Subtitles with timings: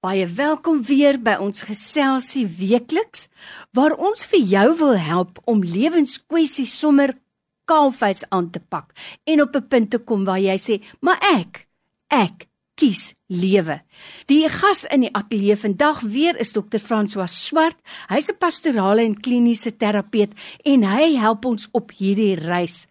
[0.00, 3.26] Baie welkom weer by ons geselsie weekliks
[3.76, 7.12] waar ons vir jou wil help om lewenskwessies sommer
[7.68, 8.94] kaalvuis aan te pak
[9.28, 11.68] en op 'n punt te kom waar jy sê, "Maar ek,
[12.08, 12.48] ek
[12.80, 13.80] kies lewe."
[14.26, 16.80] Die gas in die ateljee vandag weer is Dr.
[16.80, 17.76] François Swart.
[18.08, 20.32] Hy's 'n pastorale en kliniese terapeut
[20.64, 22.86] en hy help ons op hierdie reis.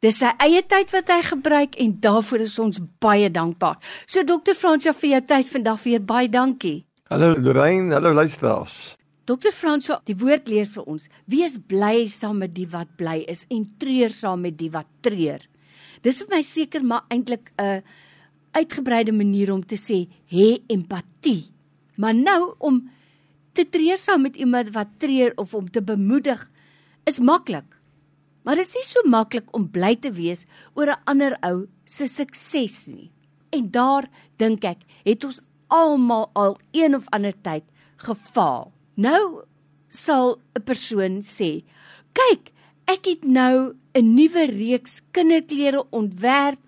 [0.00, 3.78] Dis sy eie tyd wat hy gebruik en daarvoor is ons baie dankbaar.
[4.06, 4.52] So Dr.
[4.52, 6.84] Fransja vir jou tyd vandag weer baie dankie.
[7.08, 8.96] Hallo Lorraine, hallo luisteraars.
[9.24, 9.52] Dr.
[9.56, 13.64] Fransja, die woord leer vir ons: Wees bly saam met die wat bly is en
[13.80, 15.40] treur saam met die wat treur.
[16.04, 17.82] Dis vir my seker maar eintlik 'n
[18.54, 21.50] uitgebreide manier om te sê hê empatie.
[21.96, 22.82] Maar nou om
[23.54, 26.50] te treur saam met iemand wat treur of om te bemoedig
[27.04, 27.66] is maklik.
[28.44, 32.06] Maar dit is nie so maklik om bly te wees oor 'n ander ou se
[32.06, 33.10] sukses nie.
[33.50, 37.64] En daar dink ek, het ons almal al een of ander tyd
[37.96, 38.72] gefaal.
[38.96, 39.44] Nou
[39.88, 41.64] sal 'n persoon sê,
[42.12, 42.52] "Kyk,
[42.86, 46.58] ek het nou 'n nuwe reeks kinderklere ontwerp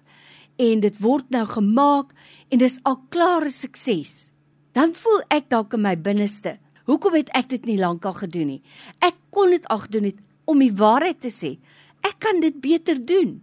[0.59, 2.13] en dit word nou gemaak
[2.51, 4.31] en dis al klare sukses."
[4.73, 8.63] Dan voel ek dalk in my binneste, "Hoekom het ek dit nie lankal gedoen nie?
[9.01, 11.59] Ek kon dit al gedoen het om die waarheid te sê.
[12.07, 13.43] Ek kan dit beter doen.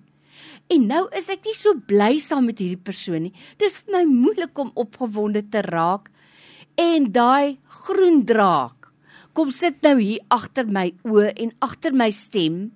[0.72, 3.34] En nou is ek nie so bly saam met hierdie persoon nie.
[3.58, 6.10] Dis vir my moeilik om opgewonde te raak
[6.80, 8.84] en daai groen draak
[9.34, 12.70] kom sit nou hier agter my oë en agter my stem.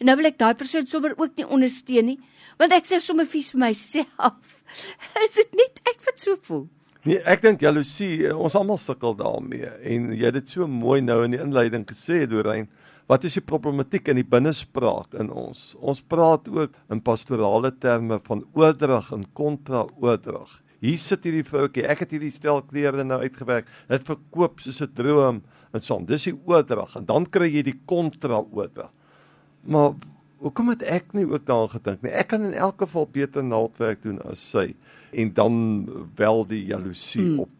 [0.00, 2.18] En nou wil ek daai persoon sommer ook nie ondersteun nie,
[2.60, 4.60] want ek sê sommer vies vir myself.
[5.24, 6.68] Is dit net ek wat so voel?
[7.08, 11.22] Nee, ek dink jaloesie, ons almal sukkel daarmee en jy het dit so mooi nou
[11.24, 12.68] in die inleiding gesê, Doreen.
[13.10, 15.72] Wat is die problematiek in die binnespraak in ons?
[15.80, 20.52] Ons praat ook in pastorale terme van oordrag en kontra-oordrag.
[20.84, 23.66] Hier sit hierdie vroutjie, ek het hierdie stel klere nou uitgewerk.
[23.90, 25.98] Dit verkoop soos 'n droom en so.
[26.06, 28.92] Dis die oordrag en dan kry jy die kontra-oordrag.
[29.64, 29.96] Maar
[30.40, 32.12] hoekom het ek nie ook daaraan gedink nie?
[32.16, 34.72] Ek kan in elk geval beter naaldwerk doen as sy
[35.12, 35.54] en dan
[36.16, 37.40] wel die jaloesie hmm.
[37.46, 37.56] op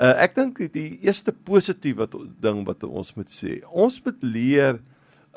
[0.00, 2.06] Uh, ek dink die eerste positiewe
[2.40, 4.78] ding wat ons moet sê, ons moet leer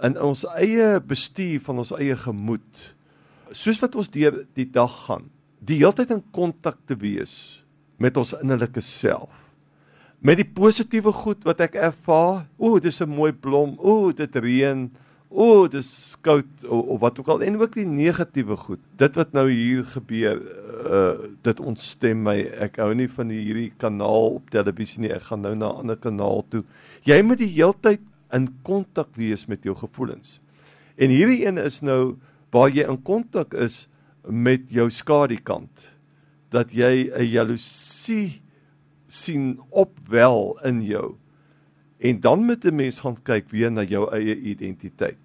[0.08, 2.86] in ons eie bestuur van ons eie gemoed.
[3.52, 5.28] Soos wat ons deur die dag gaan,
[5.60, 7.34] die heeltyd in kontak te wees
[8.00, 9.36] met ons innerlike self.
[10.24, 14.88] Met die positiewe goed wat ek ervaar, o, dis 'n mooi blom, o, dit reën,
[15.34, 15.90] o, oh, dis
[16.22, 18.82] koud of, of wat ook al en ook die negatiewe goed.
[19.02, 20.42] Dit wat nou hier gebeur,
[20.84, 22.36] uh dit ontstem my.
[22.62, 25.12] Ek hou nie van die, hierdie kanaal op televisie nie.
[25.16, 26.64] Ek gaan nou na 'n ander kanaal toe.
[27.02, 30.40] Jy moet die heeltyd in kontak wees met jou gevoelens.
[30.98, 32.16] En hierdie een is nou
[32.52, 33.88] waar jy in kontak is
[34.30, 35.90] met jou skadukant.
[36.52, 38.42] Dat jy 'n jaloesie
[39.08, 41.16] sien opwel in jou.
[41.98, 45.23] En dan moet 'n mens gaan kyk weer na jou eie identiteit.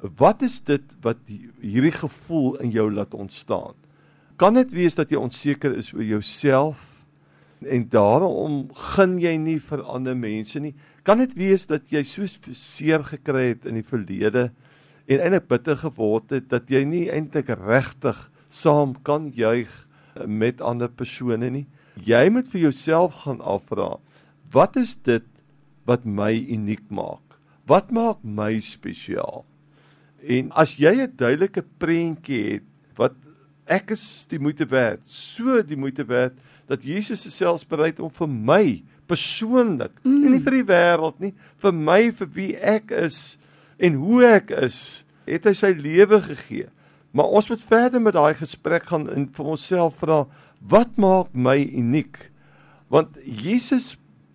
[0.00, 1.20] Wat is dit wat
[1.60, 3.74] hierdie gevoel in jou laat ontstaan?
[4.36, 6.80] Kan dit wees dat jy onseker is oor jouself
[7.64, 10.74] en daarom gun jy nie vir ander mense nie?
[11.06, 14.50] Kan dit wees dat jy so seer gekry het in die verlede
[15.06, 18.18] en eintlik bitter geword het dat jy nie eintlik regtig
[18.48, 19.70] saam kan juig
[20.26, 21.66] met ander persone nie?
[21.94, 23.94] Jy moet vir jouself gaan afvra,
[24.50, 25.26] wat is dit
[25.86, 27.38] wat my uniek maak?
[27.70, 29.44] Wat maak my spesiaal?
[30.24, 33.14] En as jy 'n duidelike prentjie het wat
[33.66, 36.34] ek is die moeite werd, so die moeite werd
[36.66, 40.30] dat Jesus selfs bereid om vir my persoonlik, mm.
[40.32, 43.36] nie vir die wêreld nie, vir my vir wie ek is
[43.78, 46.68] en hoe ek is, het hy sy lewe gegee.
[47.12, 50.24] Maar ons moet verder met daai gesprek gaan en vir onsself vra,
[50.60, 52.16] wat maak my uniek?
[52.88, 53.94] Want Jesus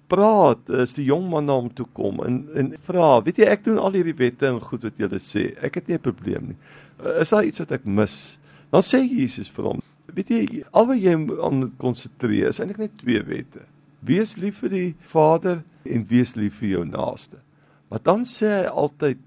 [0.10, 3.64] praat as die jong man na hom toe kom en en vra, weet jy ek
[3.68, 5.52] doen al hierdie wette en goed wat julle sê.
[5.62, 6.60] Ek het nie 'n probleem nie.
[7.22, 8.40] Is daar iets wat ek mis?
[8.72, 9.82] Dan sê Jesus vir hom,
[10.14, 13.66] weet jy al wat jy aan konsentreer is eintlik net twee wette.
[14.06, 17.38] Wees lief vir die Vader en wees lief vir jou naaste.
[17.90, 19.18] Maar dan sê hy altyd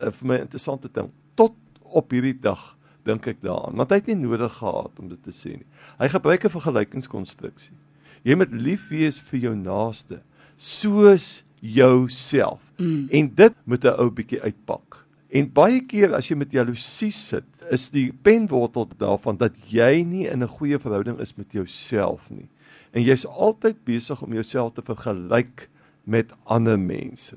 [0.00, 4.08] uh, vir my interessante ding, tot op hierdie dag dink ek daaraan, want hy het
[4.10, 5.68] nie nodig gehad om dit te sê nie.
[6.00, 7.76] Hy gebruik 'n vergelykingskonstruksie.
[8.26, 10.18] Jy moet lief wees vir jou naaste
[10.58, 12.60] soos jouself.
[12.80, 13.06] Mm.
[13.10, 15.06] En dit moet 'n ou bietjie uitpak.
[15.30, 20.26] En baie keer as jy met jaloesie sit, is die penwortel daarvan dat jy nie
[20.26, 22.48] in 'n goeie verhouding is met jouself nie.
[22.92, 25.68] En jy's altyd besig om jouself te vergelyk
[26.04, 27.36] met ander mense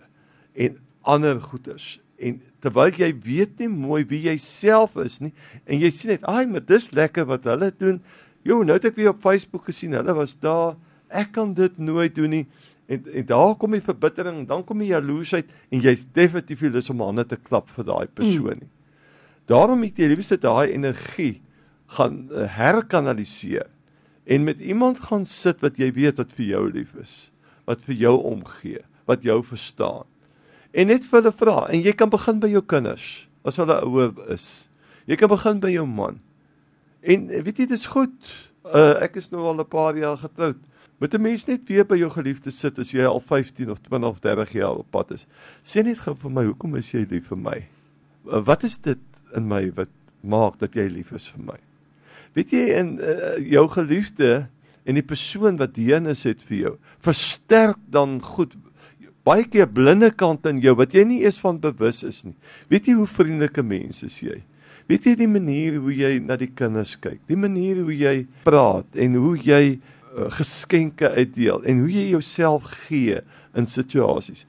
[0.56, 2.00] en ander goeders.
[2.20, 5.34] En terwyl jy weet nie mooi wie jy self is nie
[5.66, 8.02] en jy sien net, "Ag, maar dis lekker wat hulle doen."
[8.48, 10.78] Jo, nou het ek weer op Facebook gesien, hulle was daar
[11.10, 12.46] ek kan dit nooit doen nie.
[12.90, 16.90] En, en daar kom die verbittering, dan kom die jaloesheid en jy's definitief nie lus
[16.90, 18.72] om hande te klap vir daai persoon nie.
[19.50, 21.42] Daarom het jy liefste daai energie
[21.98, 23.68] gaan uh, herkanaliseer
[24.30, 27.14] en met iemand gaan sit wat jy weet wat vir jou lief is,
[27.70, 30.06] wat vir jou omgee, wat jou verstaan.
[30.74, 33.08] En net vir hulle vra en jy kan begin by jou kinders
[33.46, 34.70] as hulle ouer is.
[35.10, 36.20] Jy kan begin by jou man.
[37.02, 38.16] En weet jy dis goed.
[38.66, 40.60] Uh, ek is nou al 'n paar jaar getroud.
[41.00, 44.10] Moet 'n mens net weer by jou geliefde sit as jy al 15 of 20
[44.10, 45.26] of 30 jaar op pad is.
[45.64, 47.68] Sê net gou vir my, hoekom is jy lief vir my?
[48.28, 49.00] Uh, wat is dit
[49.36, 49.90] in my wat
[50.22, 51.60] maak dat jy lief is vir my?
[52.34, 54.50] Weet jy in uh, jou geliefde
[54.86, 58.54] en die persoon wat hienis het vir jou, versterk dan goed
[59.24, 62.36] baie keer blinde kant in jou wat jy nie eens van bewus is nie.
[62.72, 64.44] Weet jy hoe vriendelike mens is jy?
[64.88, 68.96] Weet jy die manier hoe jy na die kinders kyk, die manier hoe jy praat
[68.96, 73.22] en hoe jy uh, geskenke uitdeel en hoe jy jouself gee
[73.56, 74.46] in situasies.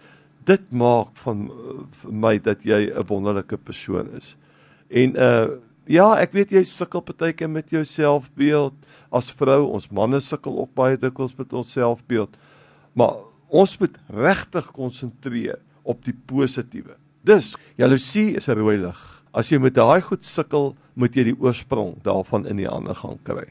[0.49, 4.37] Dit maak van uh, vir my dat jy 'n wonderlike persoon is.
[4.88, 5.49] En uh
[5.90, 8.76] Ja, ek weet jy sukkel partykeer met jou selfbeeld
[9.11, 9.64] as vrou.
[9.75, 12.37] Ons manne sukkel ook baie dikwels met ons selfbeeld.
[12.94, 16.94] Maar ons moet regtig konsentreer op die positiewe.
[17.26, 19.19] Dus jaloesie is 'n rooi lig.
[19.32, 23.19] As jy met daai goed sukkel, moet jy die oorsprong daarvan in die hande gaan
[23.23, 23.47] kry.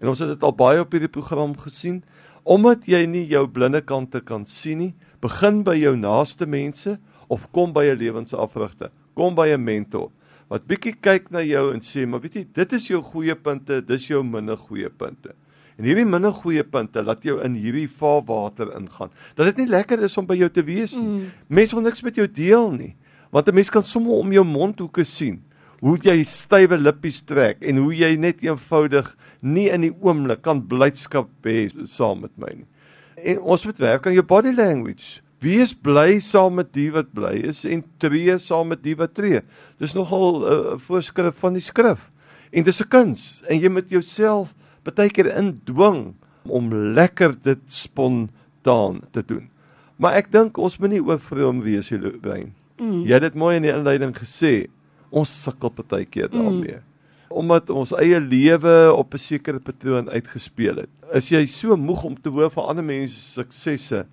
[0.00, 2.02] En ons het dit al baie op hierdie program gesien.
[2.42, 6.96] Omdat jy nie jou blinde kante kan sien nie, begin by jou naaste mense
[7.28, 8.90] of kom by 'n lewensafrigter.
[9.14, 10.10] Kom by 'n mentor
[10.50, 13.78] wat bietjie kyk na jou en sê, maar weet jy, dit is jou goeie punte,
[13.86, 15.36] dis jou minder goeie punte.
[15.78, 19.12] En hierdie minder goeie punte laat jou in hierdie vaarwater ingaan.
[19.38, 21.06] Dat dit nie lekker is om by jou te wees nie.
[21.06, 21.30] Mm.
[21.46, 22.90] Mense wil niks met jou deel nie,
[23.30, 25.42] want 'n mens kan sommer om jou mondhoeke sien
[25.80, 30.60] hoe jy stywe lippies trek en hoe jy net eenvoudig nie in die oomblik kan
[30.68, 32.68] blydskap hê saam met my nie.
[33.16, 35.20] En ons moet werk aan jou body language.
[35.40, 39.40] Wees bly saam met die wat bly is en tree saam met die wat tree.
[39.80, 42.10] Dis nogal 'n uh, voorskrif van die skrif.
[42.52, 44.54] En dis 'n kuns en jy moet jouself
[44.84, 49.48] baie keer indwing om lekker dit spontaan te doen.
[49.96, 52.54] Maar ek dink ons moet nie oorvroom wees hier brein.
[52.80, 53.02] Mm.
[53.04, 54.70] Jy het dit mooi in die inleiding gesê.
[55.10, 56.38] Ons sukkel baie keer mm.
[56.38, 56.78] daarmee.
[56.80, 56.86] Mm.
[57.30, 60.90] Omdat ons eie lewe op 'n sekere patroon uitgespeel het.
[61.12, 64.06] Is jy so moeg om te hoor van ander mense se suksesse?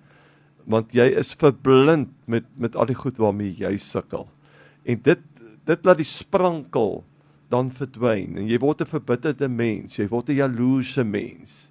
[0.68, 4.28] want jy is verblind met met al die goed waarmee jy sukkel.
[4.84, 5.24] En dit
[5.68, 7.02] dit laat die sprankel
[7.52, 11.70] dan verdwyn en jy word 'n verbitterde mens, jy word 'n jaloerse mens.